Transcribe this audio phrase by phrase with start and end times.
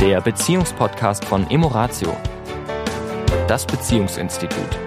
[0.00, 2.16] der Beziehungspodcast von Emoratio,
[3.46, 4.78] das Beziehungsinstitut.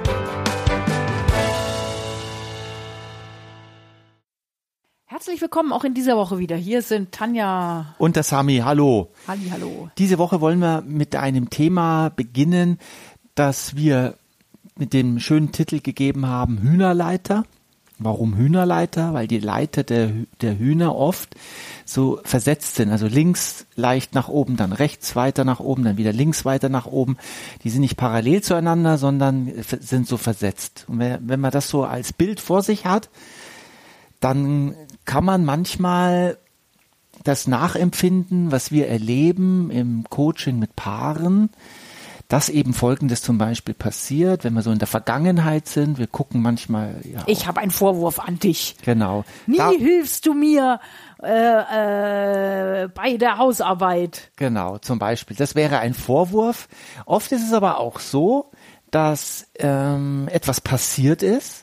[5.05, 6.55] Herzlich willkommen auch in dieser Woche wieder.
[6.55, 8.63] Hier sind Tanja und der Sami.
[8.65, 9.11] Hallo.
[9.27, 9.89] Halli, hallo.
[9.99, 12.79] Diese Woche wollen wir mit einem Thema beginnen,
[13.35, 14.15] das wir
[14.75, 17.43] mit dem schönen Titel gegeben haben, Hühnerleiter.
[18.03, 19.13] Warum Hühnerleiter?
[19.13, 20.11] Weil die Leiter der,
[20.41, 21.35] der Hühner oft
[21.85, 22.91] so versetzt sind.
[22.91, 26.85] Also links leicht nach oben, dann rechts weiter nach oben, dann wieder links weiter nach
[26.85, 27.17] oben.
[27.63, 30.85] Die sind nicht parallel zueinander, sondern sind so versetzt.
[30.87, 33.09] Und wenn, wenn man das so als Bild vor sich hat,
[34.19, 34.75] dann
[35.05, 36.37] kann man manchmal
[37.23, 41.49] das nachempfinden, was wir erleben im Coaching mit Paaren,
[42.33, 45.99] dass eben Folgendes zum Beispiel passiert, wenn wir so in der Vergangenheit sind.
[45.99, 46.95] Wir gucken manchmal.
[47.03, 48.75] Ja, ich habe einen Vorwurf an dich.
[48.83, 49.23] Genau.
[49.45, 50.79] Nie da, hilfst du mir
[51.21, 51.27] äh,
[52.85, 54.31] äh, bei der Hausarbeit.
[54.35, 55.37] Genau, zum Beispiel.
[55.37, 56.69] Das wäre ein Vorwurf.
[57.05, 58.49] Oft ist es aber auch so,
[58.89, 61.62] dass ähm, etwas passiert ist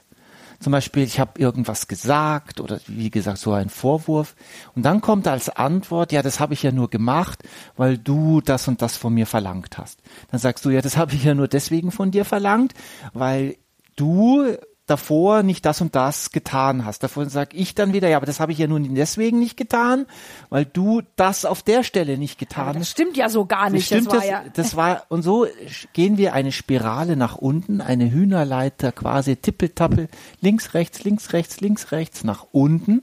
[0.61, 4.36] zum Beispiel, ich habe irgendwas gesagt oder wie gesagt, so ein Vorwurf.
[4.75, 7.42] Und dann kommt als Antwort, ja, das habe ich ja nur gemacht,
[7.77, 10.00] weil du das und das von mir verlangt hast.
[10.30, 12.75] Dann sagst du, ja, das habe ich ja nur deswegen von dir verlangt,
[13.14, 13.56] weil
[13.97, 14.55] du
[14.91, 17.02] davor nicht das und das getan hast.
[17.02, 20.06] Davor sage ich dann wieder, ja, aber das habe ich ja nun deswegen nicht getan,
[20.48, 22.80] weil du das auf der Stelle nicht getan hast.
[22.80, 23.91] Das stimmt ja so gar nicht.
[23.91, 25.46] Das, stimmt, das, war, ja das war und so
[25.92, 30.08] gehen wir eine Spirale nach unten, eine Hühnerleiter quasi tippeltappel,
[30.41, 33.02] links, rechts, links, rechts, links, rechts nach unten.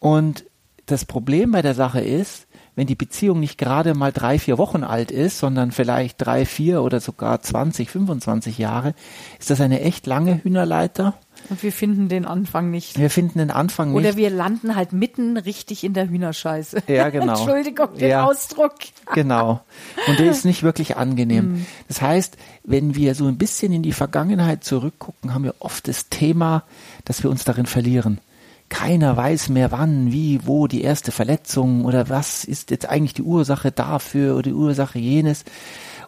[0.00, 0.44] Und
[0.86, 2.47] das Problem bei der Sache ist,
[2.78, 6.80] wenn die Beziehung nicht gerade mal drei, vier Wochen alt ist, sondern vielleicht drei, vier
[6.80, 8.94] oder sogar 20, 25 Jahre,
[9.40, 11.14] ist das eine echt lange Hühnerleiter.
[11.48, 12.96] Und wir finden den Anfang nicht.
[12.96, 13.98] Wir finden den Anfang nicht.
[13.98, 16.84] Oder wir landen halt mitten richtig in der Hühnerscheiße.
[16.86, 17.32] Ja, genau.
[17.36, 18.74] Entschuldigung den ja, Ausdruck.
[19.12, 19.60] genau.
[20.06, 21.38] Und der ist nicht wirklich angenehm.
[21.48, 21.66] Mm.
[21.86, 26.08] Das heißt, wenn wir so ein bisschen in die Vergangenheit zurückgucken, haben wir oft das
[26.08, 26.64] Thema,
[27.04, 28.20] dass wir uns darin verlieren.
[28.68, 33.22] Keiner weiß mehr wann, wie, wo die erste Verletzung oder was ist jetzt eigentlich die
[33.22, 35.44] Ursache dafür oder die Ursache jenes.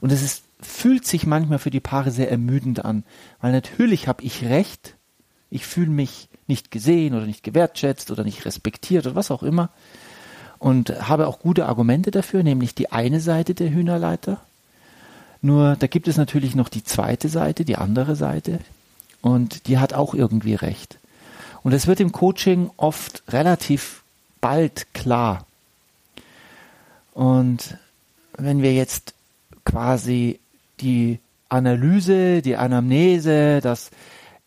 [0.00, 3.04] Und es ist, fühlt sich manchmal für die Paare sehr ermüdend an,
[3.40, 4.96] weil natürlich habe ich recht,
[5.50, 9.70] ich fühle mich nicht gesehen oder nicht gewertschätzt oder nicht respektiert oder was auch immer
[10.58, 14.40] und habe auch gute Argumente dafür, nämlich die eine Seite der Hühnerleiter.
[15.42, 18.60] Nur da gibt es natürlich noch die zweite Seite, die andere Seite
[19.22, 20.99] und die hat auch irgendwie recht.
[21.62, 24.02] Und es wird im Coaching oft relativ
[24.40, 25.46] bald klar.
[27.12, 27.76] Und
[28.36, 29.14] wenn wir jetzt
[29.64, 30.40] quasi
[30.80, 33.90] die Analyse, die Anamnese, das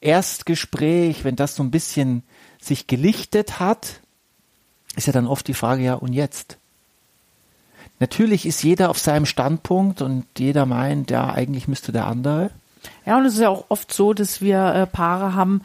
[0.01, 2.24] Erstgespräch, wenn das so ein bisschen
[2.59, 4.00] sich gelichtet hat,
[4.95, 6.57] ist ja dann oft die Frage, ja, und jetzt?
[8.00, 12.51] Natürlich ist jeder auf seinem Standpunkt und jeder meint, ja, eigentlich müsste der andere.
[13.06, 15.62] Ja, und es ist ja auch oft so, dass wir äh, Paare haben,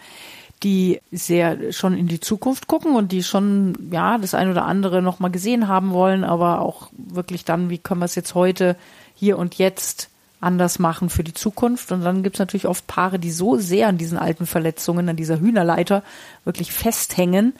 [0.62, 5.02] die sehr schon in die Zukunft gucken und die schon, ja, das ein oder andere
[5.02, 8.76] nochmal gesehen haben wollen, aber auch wirklich dann, wie können wir es jetzt heute,
[9.14, 10.10] hier und jetzt
[10.40, 11.90] anders machen für die Zukunft.
[11.92, 15.16] Und dann gibt es natürlich oft Paare, die so sehr an diesen alten Verletzungen, an
[15.16, 16.02] dieser Hühnerleiter
[16.44, 17.54] wirklich festhängen,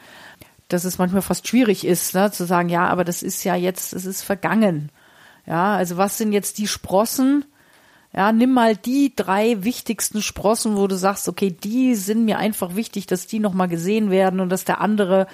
[0.69, 3.93] dass es manchmal fast schwierig ist, ne, zu sagen, ja, aber das ist ja jetzt,
[3.93, 4.89] es ist vergangen.
[5.45, 7.43] Ja, also was sind jetzt die Sprossen,
[8.13, 12.75] ja, nimm mal die drei wichtigsten Sprossen, wo du sagst, okay, die sind mir einfach
[12.75, 15.27] wichtig, dass die nochmal gesehen werden und dass der andere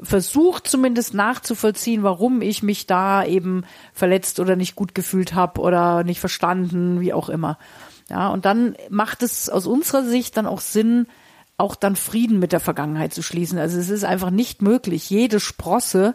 [0.00, 6.04] versucht zumindest nachzuvollziehen, warum ich mich da eben verletzt oder nicht gut gefühlt habe oder
[6.04, 7.58] nicht verstanden, wie auch immer.
[8.10, 11.06] Ja, und dann macht es aus unserer Sicht dann auch Sinn,
[11.56, 13.58] auch dann Frieden mit der Vergangenheit zu schließen.
[13.58, 16.14] Also es ist einfach nicht möglich, jede Sprosse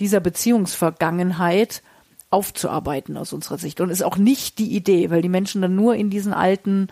[0.00, 1.82] dieser Beziehungsvergangenheit
[2.30, 3.80] aufzuarbeiten aus unserer Sicht.
[3.80, 6.88] Und ist auch nicht die Idee, weil die Menschen dann nur in diesen alten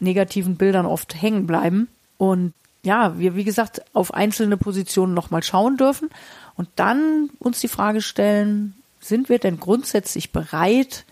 [0.00, 1.88] negativen Bildern oft hängen bleiben.
[2.16, 6.10] Und ja, wir, wie gesagt, auf einzelne Positionen nochmal schauen dürfen
[6.56, 11.04] und dann uns die Frage stellen, sind wir denn grundsätzlich bereit,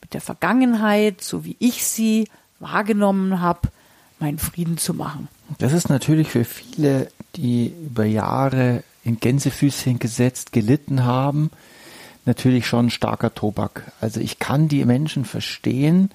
[0.00, 2.28] mit der Vergangenheit, so wie ich sie
[2.58, 3.68] wahrgenommen habe,
[4.18, 5.28] meinen Frieden zu machen?
[5.58, 11.50] Das ist natürlich für viele, die über Jahre in Gänsefüßchen gesetzt, gelitten haben,
[12.24, 13.92] natürlich schon starker Tobak.
[14.00, 16.10] Also ich kann die Menschen verstehen,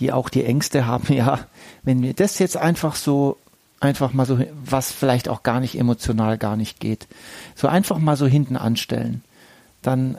[0.00, 1.40] die auch die Ängste haben, ja,
[1.82, 3.38] wenn wir das jetzt einfach so,
[3.80, 7.06] einfach mal so, was vielleicht auch gar nicht emotional gar nicht geht,
[7.54, 9.22] so einfach mal so hinten anstellen,
[9.82, 10.18] dann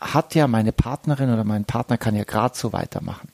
[0.00, 3.28] hat ja meine Partnerin oder mein Partner kann ja gerade so weitermachen.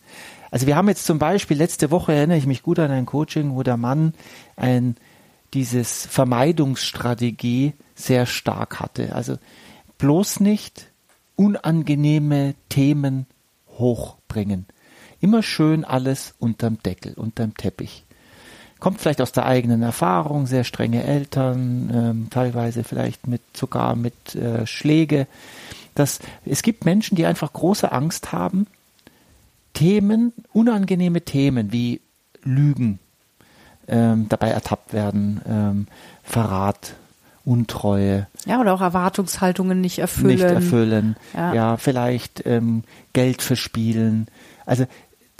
[0.51, 3.55] Also wir haben jetzt zum Beispiel letzte Woche erinnere ich mich gut an ein Coaching,
[3.55, 4.15] wo der Mann
[4.57, 4.97] ein
[5.55, 9.15] dieses Vermeidungsstrategie sehr stark hatte.
[9.15, 9.39] Also
[9.99, 10.90] bloß nicht
[11.41, 13.25] unangenehme Themen
[13.79, 14.67] hochbringen.
[15.23, 18.05] Immer schön alles unterm Deckel, unterm Teppich.
[18.79, 24.35] Kommt vielleicht aus der eigenen Erfahrung, sehr strenge Eltern, ähm, teilweise vielleicht mit sogar mit
[24.35, 25.27] äh, Schläge.
[25.95, 28.67] Dass es gibt Menschen, die einfach große Angst haben,
[29.73, 32.03] Themen, unangenehme Themen wie
[32.43, 32.99] Lügen,
[33.89, 35.87] ähm, dabei ertappt werden, ähm,
[36.23, 36.97] Verrat,
[37.45, 38.27] Untreue.
[38.47, 40.35] Ja, oder auch Erwartungshaltungen nicht erfüllen.
[40.35, 41.17] Nicht erfüllen.
[41.35, 44.29] Ja, ja vielleicht ähm, Geld verspielen.
[44.67, 44.87] Also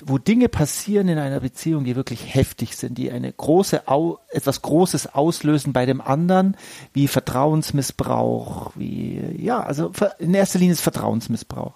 [0.05, 3.83] wo Dinge passieren in einer Beziehung, die wirklich heftig sind, die eine große,
[4.31, 6.57] etwas Großes auslösen bei dem anderen,
[6.93, 11.75] wie Vertrauensmissbrauch, wie, ja, also in erster Linie ist Vertrauensmissbrauch.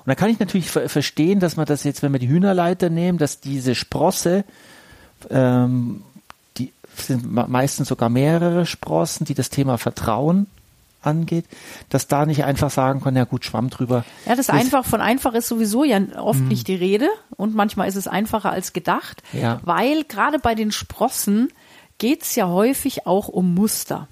[0.00, 3.18] Und da kann ich natürlich verstehen, dass man das jetzt, wenn wir die Hühnerleiter nehmen,
[3.18, 4.44] dass diese Sprosse
[5.28, 6.02] ähm,
[7.06, 10.46] sind meistens sogar mehrere Sprossen, die das Thema Vertrauen
[11.02, 11.46] angeht,
[11.88, 14.04] dass da nicht einfach sagen können, ja gut, schwamm drüber.
[14.26, 16.48] Ja, das einfach von einfach ist sowieso ja oft mm.
[16.48, 19.60] nicht die Rede und manchmal ist es einfacher als gedacht, ja.
[19.64, 21.48] weil gerade bei den Sprossen
[21.98, 24.08] geht es ja häufig auch um Muster.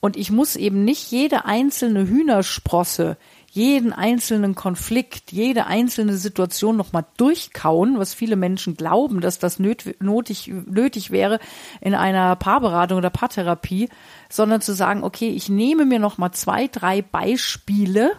[0.00, 3.16] Und ich muss eben nicht jede einzelne Hühnersprosse
[3.54, 9.94] jeden einzelnen Konflikt, jede einzelne Situation nochmal durchkauen, was viele Menschen glauben, dass das nötig,
[10.00, 11.38] nötig wäre
[11.82, 13.90] in einer Paarberatung oder Paartherapie,
[14.30, 18.12] sondern zu sagen, okay, ich nehme mir nochmal zwei, drei Beispiele,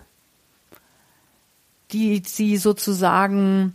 [1.91, 3.73] die sie sozusagen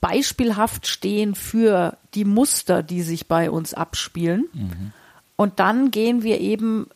[0.00, 4.48] beispielhaft stehen für die Muster, die sich bei uns abspielen.
[4.54, 4.92] Mhm.
[5.36, 6.86] Und dann gehen wir eben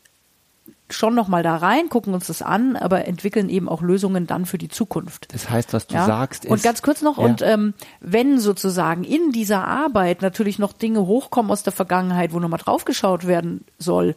[0.90, 4.58] schon nochmal da rein, gucken uns das an, aber entwickeln eben auch Lösungen dann für
[4.58, 5.32] die Zukunft.
[5.32, 6.06] Das heißt, was du ja?
[6.06, 6.50] sagst ist.
[6.50, 7.24] Und ganz kurz noch, ja.
[7.24, 12.40] und ähm, wenn sozusagen in dieser Arbeit natürlich noch Dinge hochkommen aus der Vergangenheit, wo
[12.40, 14.14] nochmal draufgeschaut werden soll,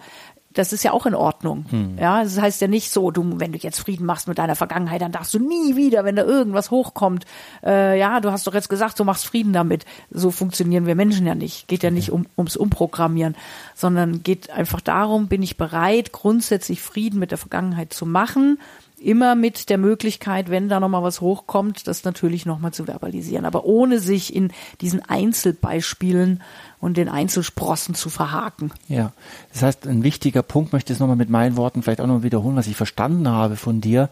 [0.54, 1.66] das ist ja auch in Ordnung.
[1.70, 1.98] Hm.
[2.00, 5.02] Ja, das heißt ja nicht so, du, wenn du jetzt Frieden machst mit deiner Vergangenheit,
[5.02, 7.26] dann darfst du nie wieder, wenn da irgendwas hochkommt,
[7.64, 9.86] äh, ja, du hast doch jetzt gesagt, du machst Frieden damit.
[10.10, 11.68] So funktionieren wir Menschen ja nicht.
[11.68, 13.36] Geht ja nicht um, ums Umprogrammieren,
[13.76, 18.60] sondern geht einfach darum, bin ich bereit, grundsätzlich Frieden mit der Vergangenheit zu machen,
[19.02, 23.66] immer mit der Möglichkeit, wenn da nochmal was hochkommt, das natürlich nochmal zu verbalisieren, aber
[23.66, 26.42] ohne sich in diesen Einzelbeispielen
[26.80, 28.72] und den Einzelsprossen zu verhaken.
[28.88, 29.12] Ja,
[29.54, 32.24] das heißt, ein wichtiger Punkt, möchte ich es nochmal mit meinen Worten vielleicht auch noch
[32.24, 34.10] wiederholen, was ich verstanden habe von dir,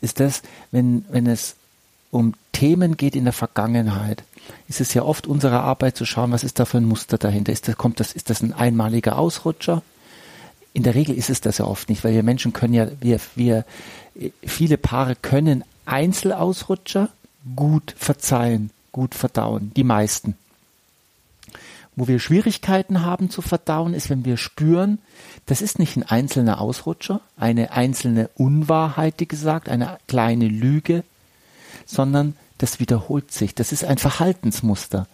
[0.00, 1.56] ist das, wenn, wenn es
[2.10, 4.22] um Themen geht in der Vergangenheit,
[4.68, 7.52] ist es ja oft unsere Arbeit zu schauen, was ist da für ein Muster dahinter?
[7.52, 9.82] Ist das, kommt das, ist das ein einmaliger Ausrutscher?
[10.76, 13.18] In der Regel ist es das ja oft nicht, weil wir Menschen können ja, wir,
[13.34, 13.64] wir,
[14.44, 17.08] viele Paare können Einzelausrutscher
[17.56, 20.36] gut verzeihen, gut verdauen, die meisten.
[21.94, 24.98] Wo wir Schwierigkeiten haben zu verdauen, ist, wenn wir spüren,
[25.46, 31.04] das ist nicht ein einzelner Ausrutscher, eine einzelne Unwahrheit, die gesagt, eine kleine Lüge,
[31.86, 33.54] sondern das wiederholt sich.
[33.54, 35.06] Das ist ein Verhaltensmuster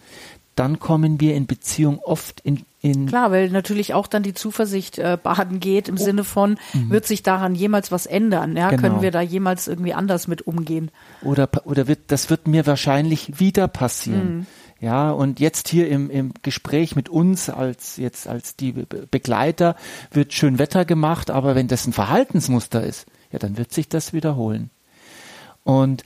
[0.55, 4.99] dann kommen wir in Beziehung oft in, in Klar, weil natürlich auch dann die Zuversicht
[4.99, 6.03] äh, baden geht im oh.
[6.03, 6.89] Sinne von, mhm.
[6.89, 8.57] wird sich daran jemals was ändern?
[8.57, 8.81] Ja, genau.
[8.81, 10.91] können wir da jemals irgendwie anders mit umgehen?
[11.21, 14.35] Oder, oder wird, das wird mir wahrscheinlich wieder passieren.
[14.35, 14.45] Mhm.
[14.81, 19.77] Ja, und jetzt hier im, im Gespräch mit uns als jetzt als die Begleiter
[20.11, 24.11] wird schön Wetter gemacht, aber wenn das ein Verhaltensmuster ist, ja, dann wird sich das
[24.11, 24.71] wiederholen.
[25.63, 26.03] Und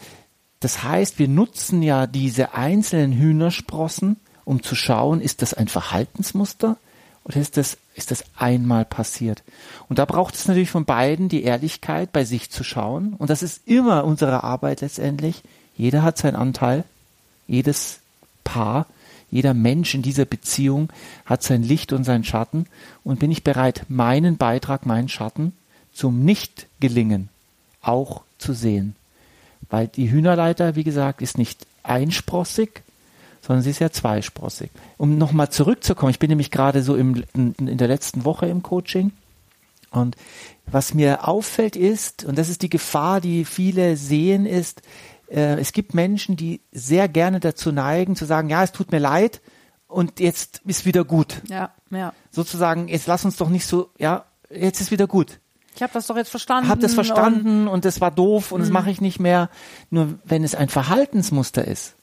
[0.60, 6.78] das heißt, wir nutzen ja diese einzelnen Hühnersprossen, um zu schauen, ist das ein Verhaltensmuster
[7.26, 9.44] oder ist das, ist das einmal passiert?
[9.90, 13.14] Und da braucht es natürlich von beiden die Ehrlichkeit, bei sich zu schauen.
[13.18, 15.44] Und das ist immer unsere Arbeit letztendlich.
[15.76, 16.86] Jeder hat seinen Anteil.
[17.46, 18.00] Jedes
[18.46, 18.86] Paar,
[19.30, 20.94] jeder Mensch in dieser Beziehung
[21.26, 22.68] hat sein Licht und seinen Schatten.
[23.04, 25.52] Und bin ich bereit, meinen Beitrag, meinen Schatten
[25.92, 27.28] zum Nicht-Gelingen
[27.82, 28.96] auch zu sehen?
[29.70, 32.84] Weil die Hühnerleiter, wie gesagt, ist nicht einsprossig,
[33.42, 34.72] sondern sie ist ja zweisprossig.
[34.98, 39.12] Um nochmal zurückzukommen, ich bin nämlich gerade so im, in, der letzten Woche im Coaching
[39.92, 40.16] und
[40.66, 44.82] was mir auffällt ist, und das ist die Gefahr, die viele sehen, ist,
[45.30, 49.00] äh, es gibt Menschen, die sehr gerne dazu neigen, zu sagen, ja, es tut mir
[49.00, 49.42] leid
[49.88, 51.42] und jetzt ist wieder gut.
[51.48, 52.14] Ja, ja.
[52.32, 55.40] Sozusagen, jetzt lass uns doch nicht so, ja, jetzt ist wieder gut.
[55.76, 56.70] Ich habe das doch jetzt verstanden.
[56.70, 58.74] Hab das verstanden und, das war doof und das mhm.
[58.74, 59.50] mache ich nicht mehr.
[59.92, 61.97] Nur wenn es ein Verhaltensmuster ist,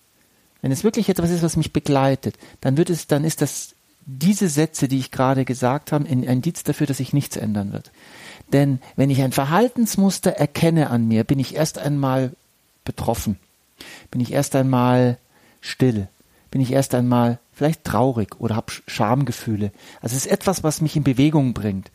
[0.64, 3.74] wenn es wirklich etwas ist, was mich begleitet, dann wird es, dann ist das
[4.06, 7.90] diese Sätze, die ich gerade gesagt habe, ein Indiz dafür, dass sich nichts ändern wird.
[8.50, 12.32] Denn wenn ich ein Verhaltensmuster erkenne an mir, bin ich erst einmal
[12.82, 13.38] betroffen,
[14.10, 15.18] bin ich erst einmal
[15.60, 16.08] still,
[16.50, 19.70] bin ich erst einmal vielleicht traurig oder habe Schamgefühle.
[20.00, 21.90] Also es ist etwas, was mich in Bewegung bringt.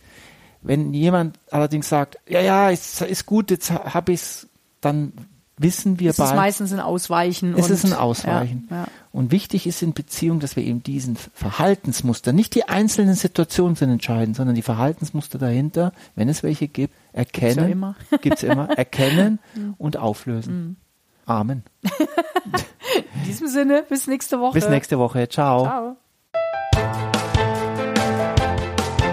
[0.61, 4.47] Wenn jemand allerdings sagt, ja, ja, ist, ist gut, jetzt habe ich es,
[4.79, 5.13] dann
[5.59, 6.31] wissen wir es bald.
[6.31, 7.53] ist meistens ein Ausweichen.
[7.55, 8.67] Es und, ist ein Ausweichen.
[8.69, 8.87] Ja, ja.
[9.11, 13.89] Und wichtig ist in Beziehung, dass wir eben diesen Verhaltensmuster, nicht die einzelnen Situationen sind
[13.89, 17.95] entscheidend, sondern die Verhaltensmuster dahinter, wenn es welche gibt, erkennen, ja immer.
[18.21, 19.39] gibt's immer, erkennen
[19.77, 20.77] und auflösen.
[21.25, 21.63] Amen.
[21.83, 24.53] In diesem Sinne, bis nächste Woche.
[24.53, 25.27] Bis nächste Woche.
[25.29, 25.63] Ciao.
[25.63, 25.97] Ciao.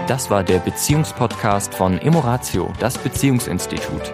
[0.07, 4.13] Das war der Beziehungspodcast von Emoratio, das Beziehungsinstitut.